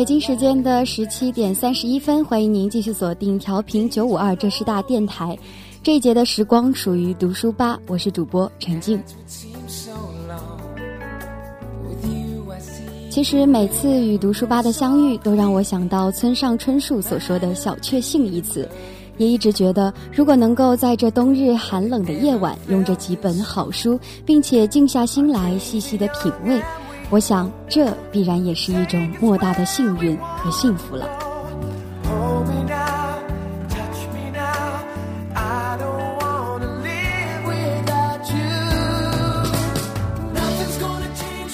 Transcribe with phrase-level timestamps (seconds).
[0.00, 5.38] 北京时间的十七点三十一分，欢迎您继续锁定调频九五二，这是大电台。
[5.82, 8.98] 这一节的时光属于读书吧，我是主播陈静。
[13.10, 18.66] 其实每次与读书吧的相遇，都让我想到村上春树所说的小确幸一词，
[19.18, 26.58] 也一直觉得，如果能够在这冬日寒冷的夜晚，用着几本好书，并且静下心来细细的品味。
[27.10, 31.08] 我想，这必然也是一种莫大的幸运和幸福了。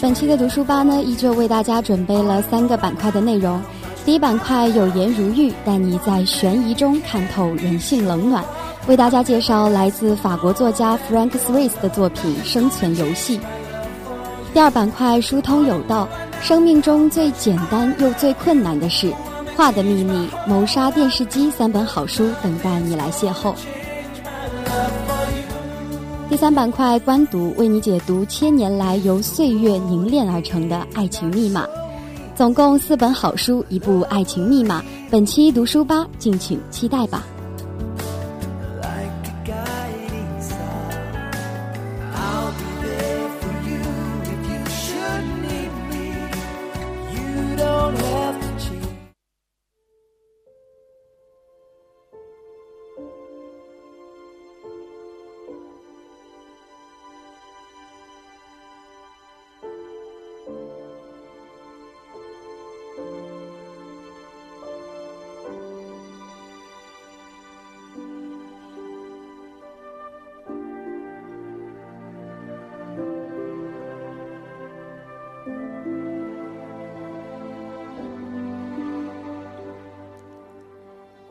[0.02, 3.60] 本期的读书吧呢，依旧为大家准备了三个板块的内容。
[4.04, 8.44] 第一板块有颜如玉，带你在悬疑中看透人性冷暖，
[8.86, 13.38] 为大家介绍来自法国作家 Frank Swiss 的作品《生存游戏》。
[14.56, 16.08] 第二板块疏通有道，
[16.40, 19.10] 生命中最简单又最困难的事，
[19.54, 20.12] 《画的秘密》
[20.48, 23.54] 《谋杀电视机》三本好书等待你来邂逅。
[26.30, 31.66] 第三板块观读，为你解读千年来由岁月凝练而成的爱情密码，
[32.34, 34.82] 总共四本好书，一部爱情密码。
[35.10, 37.26] 本期读书吧，敬请期待吧。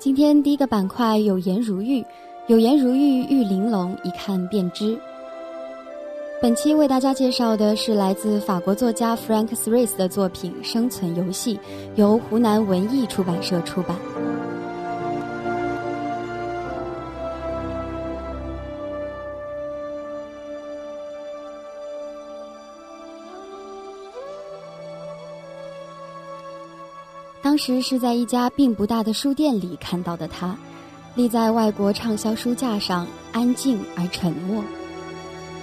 [0.05, 2.05] 今天第一个板块有颜如玉，
[2.45, 4.95] 有颜如玉玉玲珑，一看便知。
[6.39, 11.55] 本期为大家介绍的是来自法国作家 Frank s r i s 的作品《生存游戏》，
[11.95, 13.97] 由湖南文艺出版社出版。
[27.65, 30.55] 时是在一家并不大的书店里看到的他，
[31.15, 34.63] 立在外国畅销书架上，安静而沉默。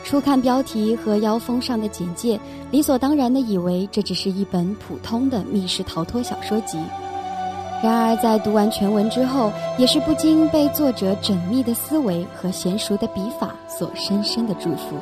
[0.03, 2.41] 初看标题和腰封上的简介，
[2.73, 6.77] 理所当然的以为这只是一本普通的密室逃脱小说集。
[7.85, 14.97] 然而在读完全文之后，也是不禁被作者缜密的思维和娴熟的笔法所深深的祝福。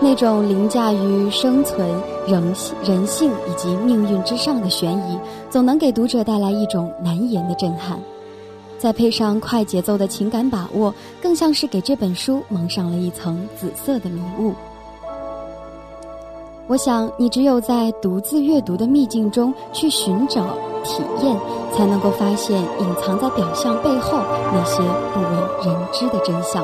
[0.00, 1.88] 那种凌驾于生存、
[2.26, 5.18] 人性、人性以及命运之上的悬疑，
[5.48, 7.98] 总能给读者带来一种难言的震撼。
[8.78, 10.92] 再配上快节奏的情感把握，
[11.22, 14.52] 更像是给这本书蒙上了一层紫色的迷雾。
[16.68, 20.42] 我想，你只有在独自阅读的秘境中去寻找、
[20.84, 21.34] 体验，
[21.72, 24.18] 才能够发现隐藏在表象背后
[24.52, 24.82] 那些
[25.14, 26.62] 不为人知的真相。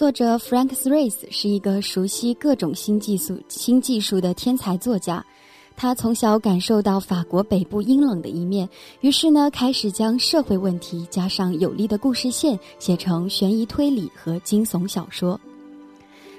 [0.00, 5.22] 作者 Frank s r i s 是一个熟悉各种新技术、新技术的天才作家。
[5.76, 8.66] 他从小感受到法国北部阴冷的一面，
[9.02, 15.38] 于是呢，开始将社会问题加上有力的故事线，写成悬疑推理和惊悚小说。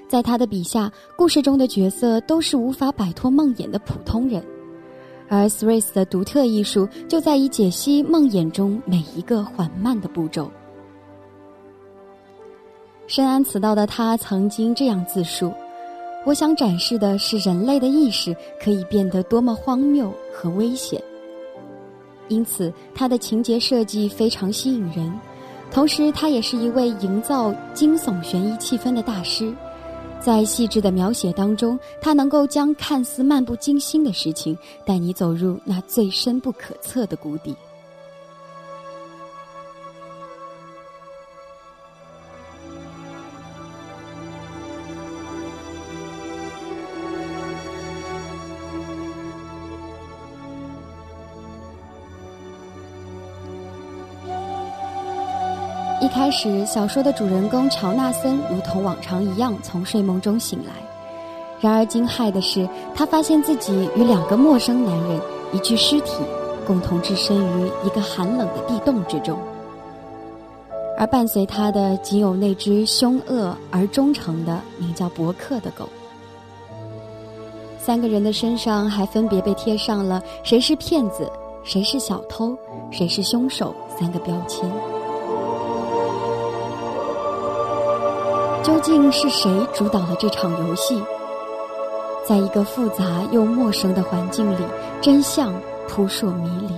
[0.08, 4.44] 在他的笔下，故事中的角色都是无法摆脱梦魇的普通人，
[5.30, 10.52] 而 s r i s 的独特艺术就在于解析梦魇中每一个缓慢的步骤。
[13.12, 15.52] 深谙此道的他曾经这样自述
[16.24, 21.04] ：“我想展示的是人类的意识可以变得多么荒谬和危险。”
[22.30, 25.12] 因此，他的情节设计非常吸引人，
[25.70, 29.54] 同时他也是一位营造惊悚悬疑气氛的大师。
[30.22, 37.54] 在细致的描写当中，他能够将看似漫不经心的事情带你走入那最深不可测的谷底。
[56.14, 60.74] 开始，小说的主人公乔纳森如同往常一样从睡梦中醒来。
[61.62, 65.22] 然而惊骇的是，他发现自己与两个陌生男人、
[65.54, 66.18] 一具尸体
[66.68, 69.40] 共同置身于一个寒冷的地洞之中。
[70.98, 75.88] 而伴随他的，仅有那只凶恶而忠诚的名叫伯克的狗。
[77.80, 81.32] 三个人的身上还分别被贴上了“谁是骗子
[81.64, 82.56] ”“谁是小偷
[82.92, 84.70] ”“谁是凶手”三个标签。
[88.64, 91.02] 究竟是谁主导了这场游戏？
[92.24, 94.64] 在一个复杂又陌生的环境里，
[95.02, 95.52] 真相
[95.90, 96.74] 扑朔迷离。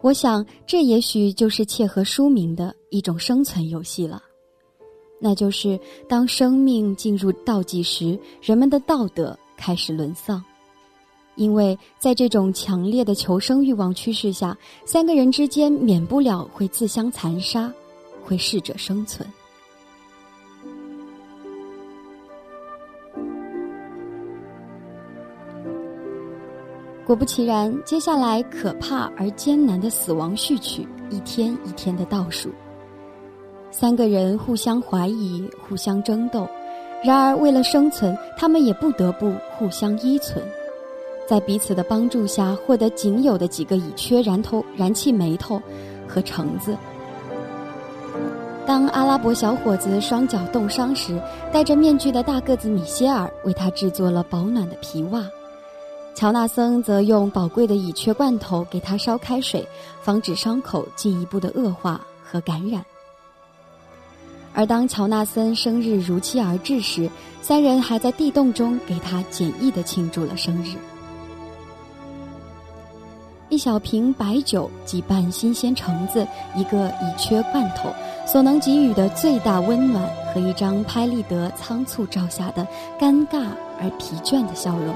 [0.00, 4.20] 我想，这也许就是切合书名的一种生存游戏了。
[5.20, 5.78] 那就是
[6.08, 10.42] 当生命进入倒计时，人们的道德开始沦丧，
[11.36, 17.72] 因为在这种强烈的求生欲望趋势下，三个人之间免不了会自相残杀，
[18.24, 19.24] 会适者生存。
[27.04, 32.48] 果不其然，接下来可怕而艰难的死亡序曲一天一天的倒数。
[33.72, 36.48] 三个人互相怀疑，互相争斗，
[37.02, 40.44] 然而为了生存，他们也不得不互相依存，
[41.26, 45.60] 在彼此的帮助下，获得仅有的几个乙炔燃头、燃气煤头
[46.06, 46.76] 和橙子。
[48.64, 51.20] 当阿拉伯小伙子双脚冻伤时，
[51.52, 55.26] 戴着面具的大个子米歇尔为他制作了保暖的皮袜。
[56.14, 59.66] 乔纳森则用宝贵的乙炔罐头给他烧开水，
[60.02, 62.84] 防止伤口进一步的恶化和感染。
[64.54, 67.10] 而当乔纳森生日如期而至时，
[67.40, 70.76] 三人还在地洞中给他简易的庆祝了生日。
[73.48, 77.92] 一小瓶白酒，几瓣新鲜橙子，一个乙炔罐头，
[78.26, 82.66] 所能给予的最大温暖和一张拍立得仓促照下的
[83.00, 83.44] 尴尬
[83.80, 84.94] 而疲倦的笑容。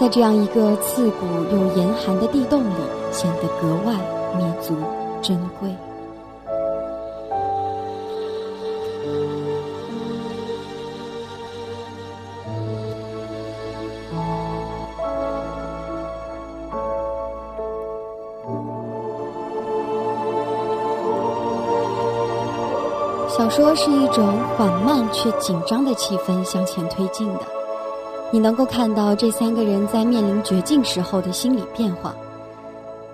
[0.00, 2.74] 在这样一个刺骨又严寒的地洞里，
[3.12, 3.92] 显得格外
[4.34, 4.74] 弥足
[5.20, 5.68] 珍贵。
[23.28, 27.59] 小说是一种缓慢却紧张的气氛向前推进的。
[28.32, 32.14] 你能够看到这三个人在面临绝境时候的心理变化。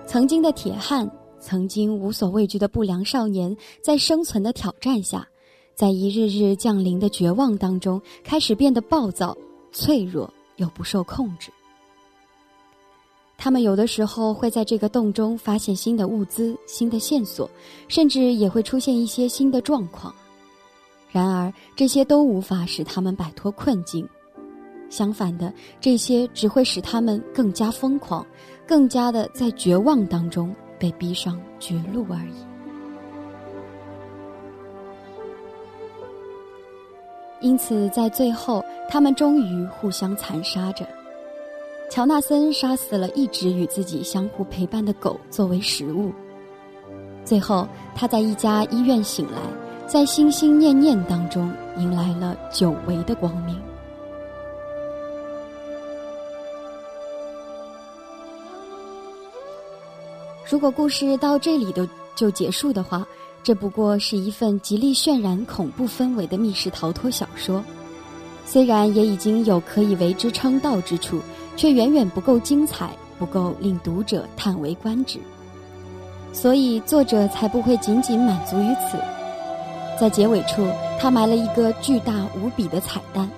[0.05, 1.09] 曾经的铁汉，
[1.39, 5.27] 曾经无所畏惧的不良少年，在生存的挑战下，
[5.73, 9.35] 在一日日降临的绝望当中，开始变得暴躁、
[9.71, 11.51] 脆弱又不受控制。
[13.39, 17.49] 他们有的时候会在这个洞中发现新的物资、新的线索，
[17.87, 20.13] 甚至也会出现一些新的状况。
[21.11, 24.07] 然而，这些都无法使他们摆脱困境。
[24.89, 28.25] 相反的，这些只会使他们更加疯狂，
[28.65, 32.35] 更加的在绝望当中被逼上绝路而已。
[37.39, 40.87] 因此，在最后，他们终于互相残杀着。
[41.89, 46.11] 乔纳森杀死了一直与自己相互陪伴的狗作为食物。
[47.23, 49.37] 最后，他在一家医院醒来，
[49.87, 53.55] 在心心念念当中迎来了久违的光明。
[60.49, 61.85] 如果故事到这里都
[62.15, 63.05] 就结束的话，
[63.43, 67.61] 这不过是一份极力渲染恐怖氛围的密室逃脱小说。
[68.45, 71.19] 虽然也已经有可以为之称道之处，
[71.57, 72.89] 却远远不够精彩，
[73.19, 75.19] 不够令读者叹为观止。
[76.31, 78.97] 所以作者才不会仅仅满足于此。
[79.99, 80.65] 在结尾处，
[80.97, 83.29] 他埋了一个巨大无比的彩蛋。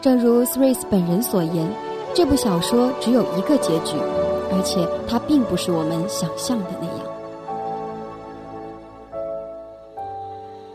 [0.00, 1.72] 正如 Threes 本人所言，
[2.14, 3.94] 这部小说只有一个结局。
[4.52, 7.06] 而且它并不是我们想象的那样。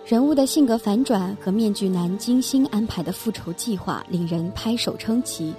[0.06, 5.54] 人物的性格反转和面具男精心安排的复仇计划令人拍手称奇。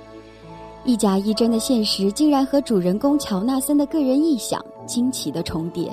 [0.85, 5.92] 一假一真的现实竟然和主人公乔纳森的个人臆想惊奇的重叠。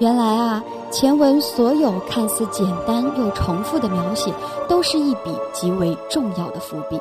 [0.00, 4.32] 原来啊，前文所有看似简单又重复的描写，
[4.68, 6.98] 都是一笔极为重要的伏笔。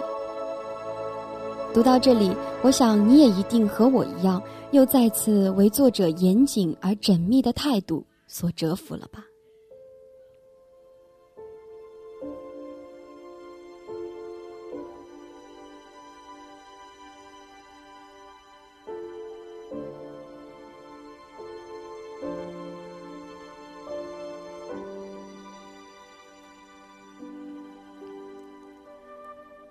[1.74, 2.32] 读到这里，
[2.64, 9.24] 我想你也一定和我一样，又再次为作者严谨而缜密的态度所折服了吧。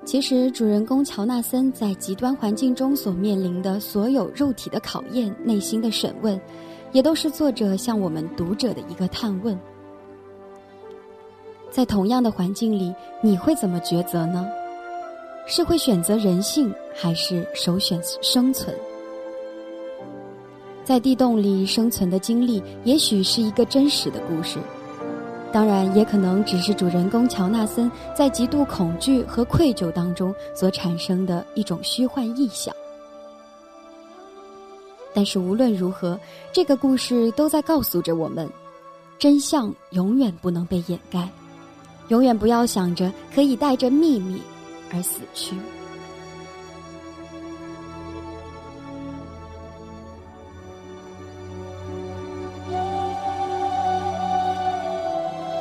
[0.06, 6.40] 其实，主人公乔纳森在极端环境中所面临的所有肉体的考验、内心的审问，
[6.92, 9.58] 也都是作者向我们读者的一个探问。
[11.72, 14.46] 在同样的环境里，你会怎么抉择呢？
[15.44, 18.72] 是会选择人性，还是首选生存？
[20.84, 24.60] 在地洞里生存的经历，也许是一个真实的故事。
[25.56, 32.76] 当然，也可能只是主人公乔纳森在极度恐惧和愧疚当中所产生的一种虚幻臆想。
[35.14, 36.20] 但是无论如何，
[36.52, 38.46] 这个故事都在告诉着我们：
[39.18, 41.26] 真相永远不能被掩盖，
[42.08, 44.42] 永远不要想着可以带着秘密
[44.92, 45.56] 而死去。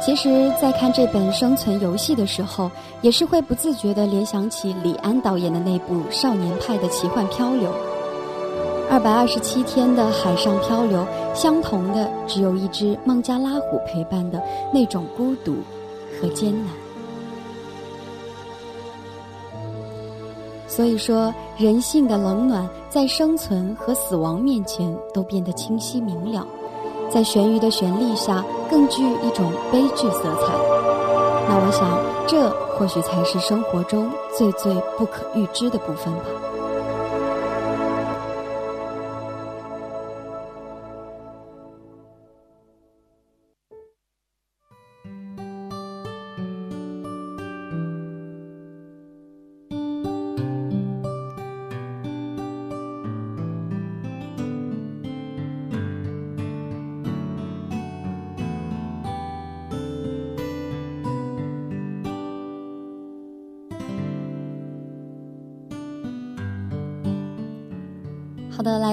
[0.05, 2.69] 其实，在看这本《生存游戏》的时候，
[3.01, 7.67] 也是会不自觉地联想起李安导演的那部《少年派的奇幻漂流》。
[8.87, 14.39] 二百二十七天的海上漂流，相同的只有一只孟加拉虎陪伴的
[14.71, 15.55] 那种孤独
[16.21, 16.67] 和艰难。
[20.67, 26.45] 所以说，人性的冷暖在生存和死亡面前都变得清晰明了。
[27.09, 30.53] 在悬疑的旋律下，更具一种悲剧色彩。
[31.47, 31.97] 那我想，
[32.27, 36.23] 这或许才是生活中最最不可预知的部分吧。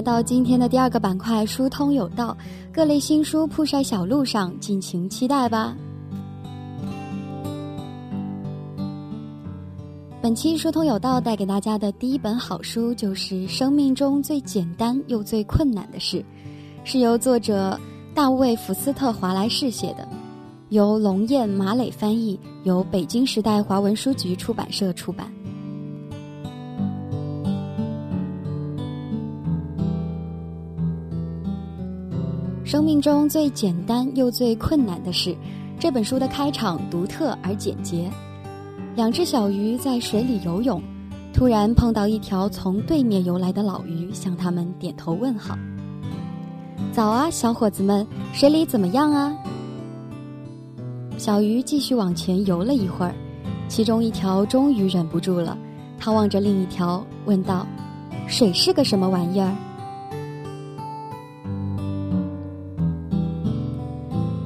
[0.02, 2.36] 到今天的第二个板块“疏通有道”，
[2.72, 5.76] 各类新书铺晒小路上，尽情期待吧。
[10.20, 16.18] 本期“疏通有道”带给大家的第一本好书就是《生命中最简单又最困难的事》，
[16.84, 17.78] 是由作者
[18.14, 20.06] 大卫·福斯特·华莱士写的，
[20.68, 25.32] 由龙燕、马磊翻译，由北京时代华文书局出版社出版。
[32.72, 35.36] 生命中最简单又最困难的事，
[35.78, 38.10] 这本书的开场独特而简洁。
[38.96, 40.82] 两只小鱼在水里游泳，
[41.34, 45.54] 突然碰到一条从对面游来的老鱼，向他们点头问好
[46.92, 49.36] ：“早啊，小伙子们，水里怎么样啊？”
[51.18, 53.14] 小鱼继续往前游了一会儿，
[53.68, 55.58] 其中一条终于忍不住了，
[55.98, 57.66] 它望着另一条问道
[58.26, 59.54] ：“水是个什么玩意儿？”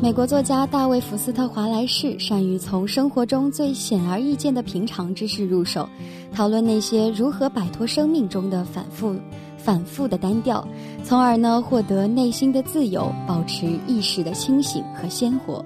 [0.06, 5.88] 美国作家大卫·福斯特·华莱士善于从生活中最显而易见的平常之事入手，
[6.32, 9.16] 讨论那些如何摆脱生命中的反复、
[9.58, 10.64] 反复的单调，
[11.02, 15.60] 从而呢获得内心的自由，保持意识的清醒和鲜活。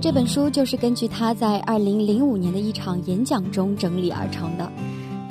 [0.00, 4.70] 这本书就是根据他在二零零五年的一场演讲中整理而成的。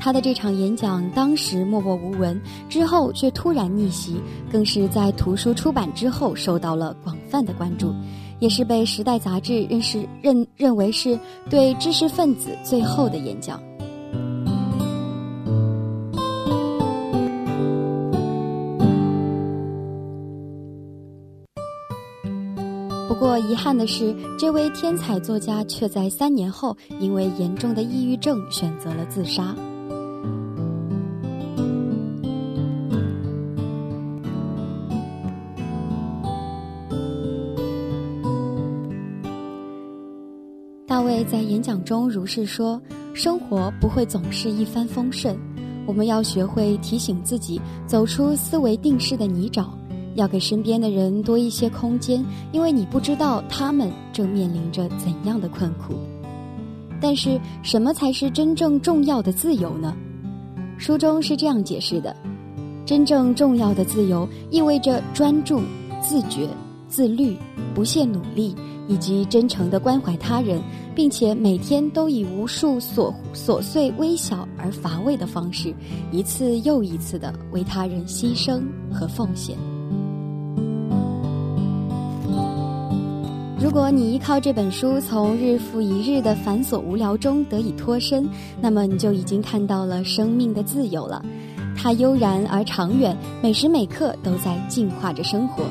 [0.07, 4.15] 他的这场演讲当时默默无闻，之后却突然逆袭，
[4.49, 7.93] 更是在图书出版之后受到了广泛的关注，
[8.39, 13.61] 也是被《时代》杂志认识认认为是对知识分子最后的演讲。
[23.09, 29.53] 不过遗憾的是，这位天才作家却在三年后因为严重的抑郁症选择了自杀。
[40.97, 42.81] 大卫在演讲中如是说
[43.13, 45.37] ：“生活不会总是一帆风顺，
[45.85, 49.67] 我们要学会提醒自己走出思维定式的泥沼，
[50.15, 55.93] 要给身边的人多一些空间，因为你不知道他们正面临着怎样的困苦。
[56.99, 59.95] 但是，什么才是真正重要的自由呢？
[60.79, 62.15] 书中是这样解释的：
[62.87, 65.61] 真正重要的自由，意味着专注、
[66.01, 66.49] 自觉、
[66.87, 67.37] 自律、
[67.73, 68.55] 不懈努力。”
[68.89, 70.61] 以及真诚的关怀他人，
[70.95, 75.75] 并且每天都以无数琐琐碎、微小而乏味的方式，
[76.09, 79.57] 一次又一次的为他人牺牲和奉献。
[83.61, 88.25] 如果你依靠这本书从日复一日的繁琐无聊中得以脱身，
[88.61, 91.21] 那么你就已经看到了生命的自由了。
[91.75, 95.65] 它悠然而长远，每时每刻都在净化着生活。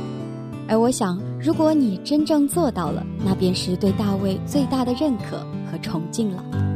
[0.68, 5.38] 而我想，如果你真正做到了，那便是对大卫最大的认可
[5.70, 6.75] 和崇敬了。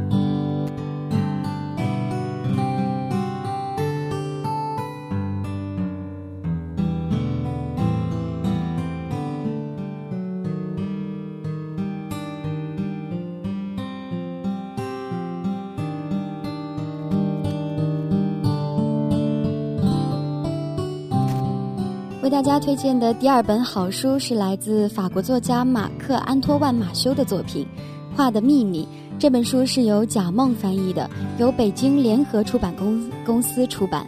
[22.31, 27.67] 大家推荐的第二本好书是来自法国作家马克·安托万·马修的作品
[28.15, 28.83] 《画的秘密》。
[29.19, 34.07] 这本书是由贾梦翻译的，由北京联合出版公公司出版。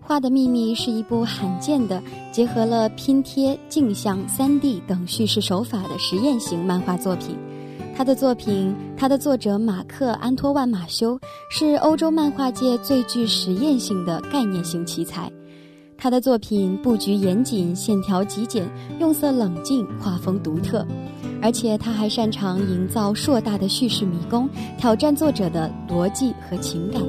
[0.00, 7.36] 画的秘密》是一部罕见的结合了拼贴、镜像、3D 等叙事手法的实验型漫画作品。
[7.96, 15.32] 他的作品，他的作者马克·安托万·马修是欧洲漫画界最具实验性的概念性奇才。
[15.96, 18.68] 他的作品布局严谨，线条极简，
[19.00, 20.86] 用色冷静，画风独特，
[21.40, 27.00] 而且他还擅长营造硕大的叙事迷宫，挑战作者的逻辑和情感。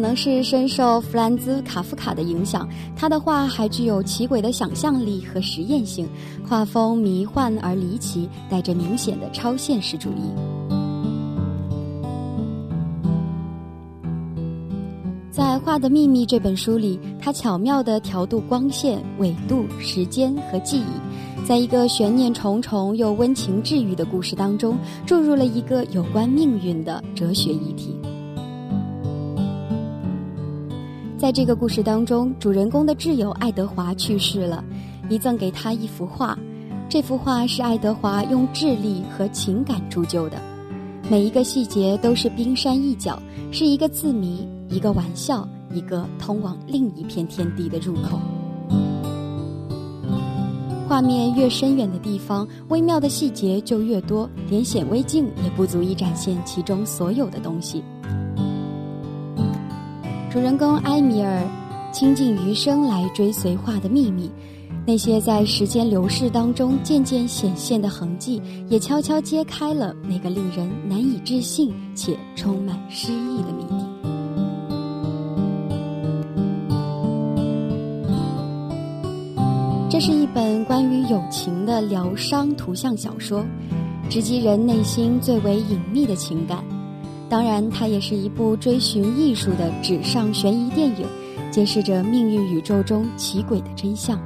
[0.00, 6.08] 可能是深受弗兰兹·卡夫卡的影响，他的画还具有奇诡的想象力和实验性，
[6.48, 10.32] 画风迷幻而离奇，带着明显的超现实主义。
[15.30, 27.99] 在《画的秘密》这本书里，他巧妙地调度光线、纬度、时间和记忆，在一个悬念重重又温情治愈的故事当中，注入了一个有关命运的哲学议题。
[31.20, 34.64] 在这个故事当中，主人公的挚友爱德华去世了，
[35.10, 36.36] 遗赠给他一幅画。
[36.88, 40.40] 这幅画是爱德华用智力和情感铸就的，
[41.10, 43.20] 每一个细节都是冰山一角，
[43.52, 48.18] 是一个字谜，一个玩笑，一个通往另一片天地的入口。
[50.88, 57.84] 画面越深远的地方，微妙的细节就越多，连显微镜也不足以展现其中所有的东西。
[60.30, 61.42] 主人公埃米尔
[61.92, 64.30] 倾尽余生来追随画的秘密，
[64.86, 73.84] 那些在时间流逝当中渐渐显现的痕迹，也悄悄揭开了那个令人难以置信且充满诗意的谜底。
[79.90, 83.44] 这是一本关于友情的疗伤图像小说，
[84.08, 86.64] 直击人内心最为隐秘的情感。
[87.30, 91.06] 当然，它也是一部追寻艺术的纸上悬疑电影，
[91.52, 94.20] 揭示着命运宇宙中奇诡的真相。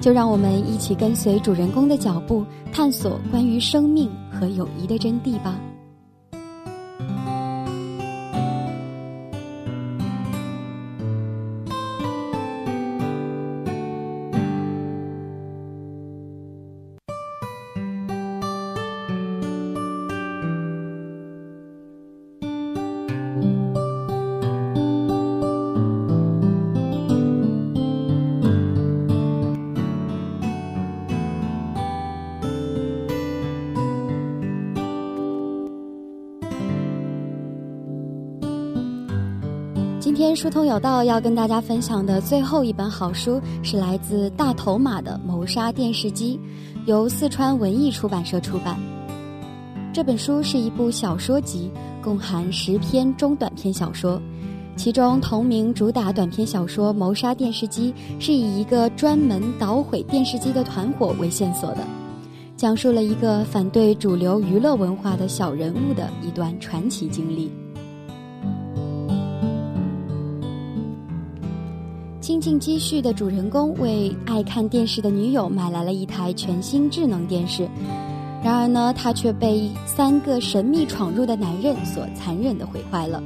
[0.00, 5.56] 就让我们一起跟随主人公的脚步，探索关于生命和友谊的真谛吧。
[40.36, 46.38] 书通有道要跟大家分享的最后一本好书是来自大头马的《谋杀电视机》，
[46.84, 48.78] 由四川文艺出版社出版。
[49.94, 51.70] 这本书是一部小说集，
[52.02, 54.20] 共含十篇中短篇小说，
[54.76, 61.78] 其中同名主打短篇小说《谋杀电视机》是以一个专门捣毁电视机的团伙为线索的。
[62.58, 67.50] 讲述了一个反对主流娱乐文化的小人物的一段传奇经历。
[72.36, 77.66] 倾尽积蓄的主人公为爱看电视的女友买来了一台全新智能电视，
[78.44, 83.22] 然而呢，他却被三个神秘闯入的男人所残忍的毁坏了。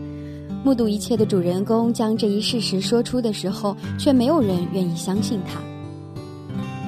[0.62, 5.60] 目睹一切的主人公将这一事实说出的时候，却没有人愿意相信他。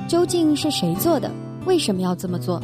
[0.07, 1.29] 究竟是谁做的？
[1.67, 2.63] 为什么要这么做？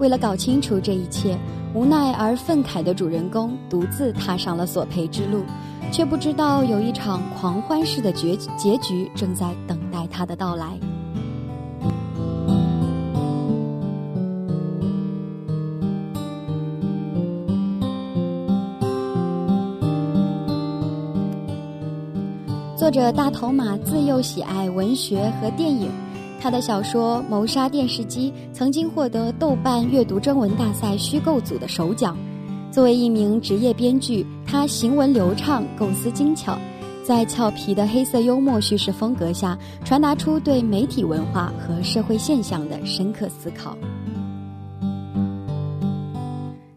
[0.00, 1.38] 为了搞清楚这一切，
[1.76, 5.44] 无奈而愤慨的主人公独自踏上了索赔之路。
[5.92, 10.78] 却不知道有一场狂欢式的结结局正在等待他的到来。
[22.74, 25.90] 作者大头马自幼喜爱文学和电影，
[26.40, 32.16] 他的小说《谋杀电视机》曾经获得豆瓣阅读征文大赛虚构组的首奖。
[32.72, 36.58] 作为一名职业编剧，他行文流畅，构思精巧，
[37.04, 43.76] 在俏皮的黑色幽默叙事风格下，传达出对媒体文化和社会现象的深刻思考。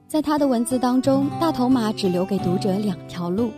[0.06, 3.50] 在他的文字当中，大头马只留给读者两条路：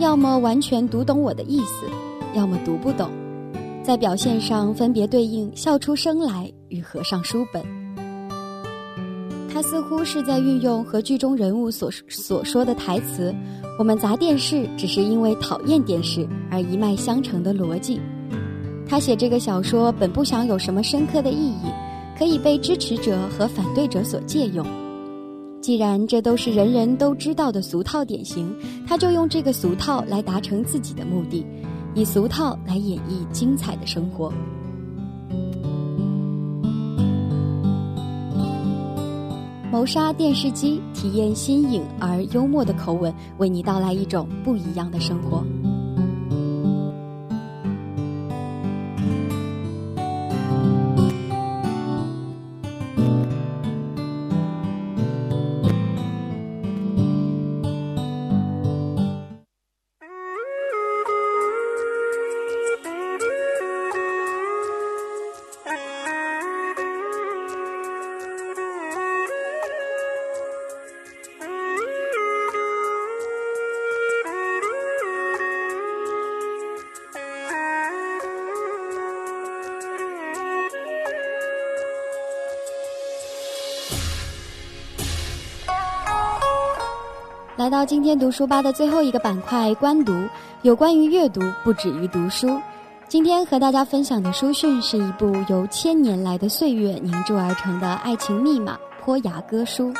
[0.00, 1.86] 要么完全读懂我的意思，
[2.34, 3.08] 要么读不懂。
[3.84, 7.87] 在表现上分别对应笑出声来与合上书本。
[9.58, 13.34] 他似乎是在运用和剧中人物所所说的台词
[13.76, 18.00] “我们砸电视只是因为讨厌电视”而一脉相承的逻辑。
[18.88, 21.72] 他写这个小说本不想有什么深刻的意义，
[22.16, 24.64] 可以被支持者和反对者所借用。
[25.60, 28.54] 既然这都是人人都知道的俗套典型，
[28.86, 31.44] 他就用这个俗套来达成自己的目的，
[31.96, 34.32] 以俗套来演绎精彩的生活。
[39.70, 45.44] 谋杀电视机，体验新颖而幽默的口吻，为你带来一种不一样的生活。
[87.68, 90.26] 来到今天读书吧的最后一个板块——观读，
[90.62, 92.58] 有关于阅读，不止于读书。
[93.08, 99.92] 今天和大家分享的书讯是一部由千年来的岁月凝铸而成的爱情密码——坡崖歌书。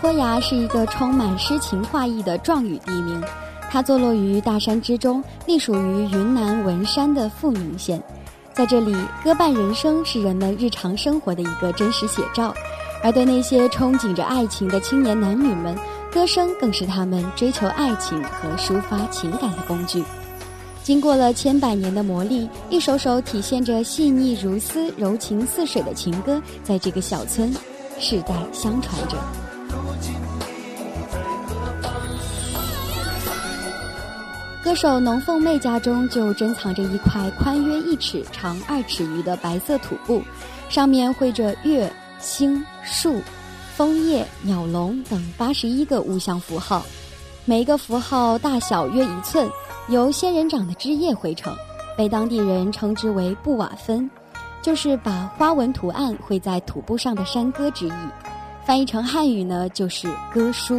[0.00, 3.22] 坡崖是一个充满诗情画意的壮语地名。
[3.72, 8.02] 它坐落于大山之中，隶属于云南文山的富宁县。
[8.52, 12.52] 在这里，歌伴人生是人们日常生活的一个真实写照；
[13.02, 15.74] 而对那些憧憬着爱情的青年男女们，
[16.12, 20.04] 歌声更是他们追求爱情和抒发情感的工具。
[20.82, 27.50] 经过了千百年的磨砺，一首首体现着细腻如丝、柔情似水的情歌，在这个小村
[27.98, 29.16] 世代相传着。
[34.62, 40.22] 歌手龙凤妹家中就珍藏着一块宽约一尺、长二尺余的白色土布，
[40.68, 43.20] 上面绘着月、星、树、
[43.74, 46.84] 枫叶、鸟笼等八十一个物象符号，
[47.44, 49.50] 每一个符号大小约一寸，
[49.88, 51.52] 由仙人掌的枝叶绘成，
[51.98, 54.08] 被当地人称之为布瓦芬，
[54.62, 57.92] 就是把花纹图案绘在土布上的山歌之意，
[58.64, 60.78] 翻译成汉语呢就是歌书。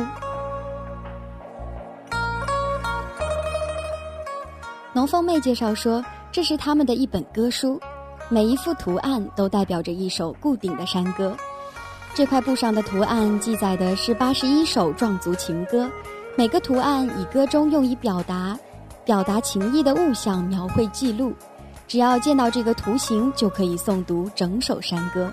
[4.94, 7.82] 龙凤妹介绍说，这是他们的一本歌书，
[8.30, 11.36] 每一幅图案都代表着一首固定的山歌。
[12.14, 15.90] 这块布上的图案记载的是八十一首壮族情歌，
[16.36, 18.56] 每个图案以歌中用以表达、
[19.04, 21.34] 表达情意的物象描绘记录。
[21.88, 25.28] 只要见到这个图形，就可以诵读整首山歌。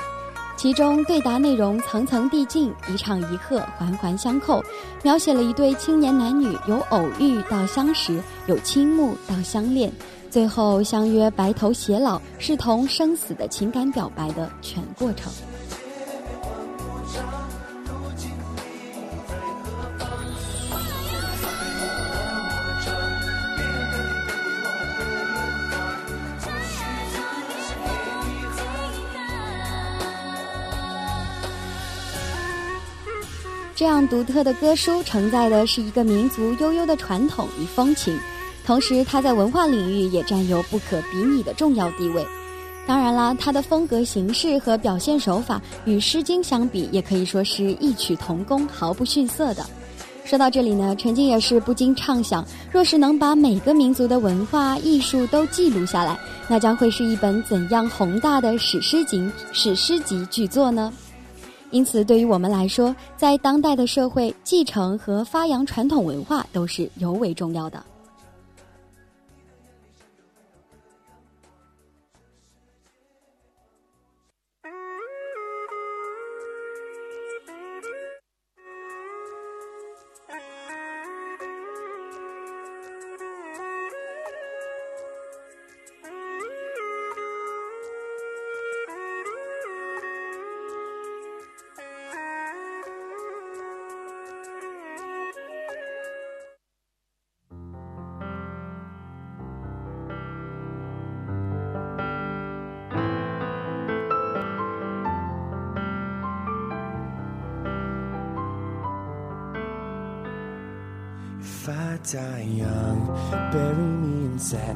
[0.61, 4.63] 其中对答内容层层递进，一唱一和，环环相扣，
[5.03, 9.91] 描写了一对青年男女由偶遇到相识，由倾慕到相恋，
[10.29, 15.33] 最后相约白头偕老，视同生死的情感表白的全过程。
[33.81, 38.15] 这样独特的歌书承载的是一个民族悠悠的传统与风情，
[38.63, 42.23] 同时它在文化领域也占有不可比拟的重要地位。
[42.87, 49.65] 当然啦，它的风格形式和表现手法与《诗经》相比，也可以说是异曲同工，毫不逊色的。
[50.27, 60.93] 说到这里呢，陈静也是不禁畅想：若是能把每个民族的文化艺术都记录下来，那将会是一本怎样宏大的史诗级史诗级巨作呢？
[61.71, 67.83] 因此，对于我们来说，在当代的社会，继承和发扬传统文化都是尤为重要的。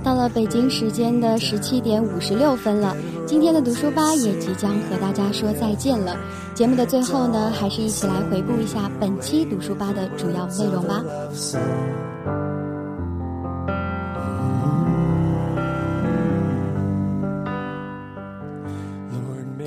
[0.02, 2.94] 到了北京时间的十七点五十六分了，
[3.26, 6.16] 今天的读书吧也即将和大家说再见了。
[6.54, 11.02] 节目的最后呢，还是一起来回顾一下本期读书吧的主要内容吧。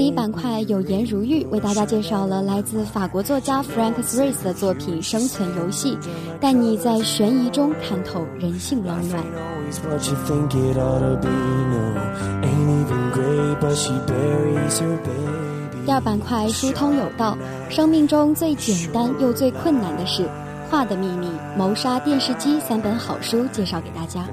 [0.08, 5.98] 一板块有颜如玉为大家介绍了来自法国作家 Frank s r i s 的作品《生存游戏》，
[6.40, 9.22] 带你在悬疑中看透人性冷暖。
[15.86, 17.38] 第二板块疏通有道，
[17.70, 20.24] 生命中最简单又最困难的事，
[20.72, 24.26] 《画的秘密》《谋杀电视机》三本好书介绍给大家。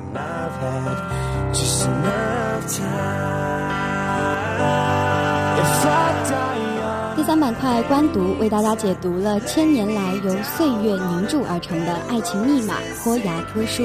[7.16, 13.85] 第三板块官读为大家解读了千年来由岁月凝铸而成的爱情密码——豁牙歌书。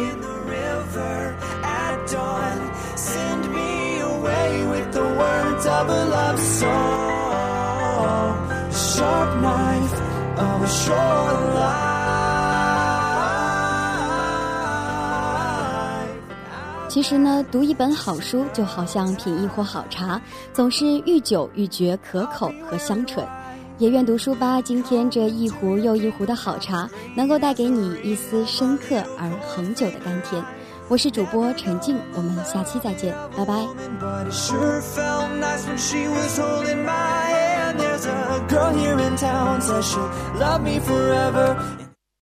[16.89, 20.19] 其实呢，读一本好书就好像品一壶好茶，
[20.51, 23.25] 总是愈久愈觉可口和香醇。
[23.77, 30.43] 也愿读书吧，今天这一壶又一壶的好茶，能够带给你一丝深刻而恒久的甘甜。
[30.89, 33.65] 我是主播陈静，我们下期再见，拜拜。